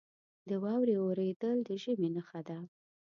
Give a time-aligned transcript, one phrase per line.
[0.49, 2.59] •د واورې اورېدل د ژمي نښه ده.